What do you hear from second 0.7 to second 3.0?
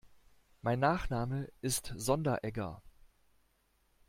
Nachname ist Sonderegger.